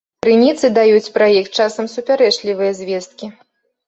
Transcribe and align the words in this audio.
Крыніцы 0.25 0.69
даюць 0.77 1.11
пра 1.17 1.27
іх 1.39 1.51
часам 1.57 1.89
супярэчлівыя 1.95 2.71
звесткі. 2.79 3.31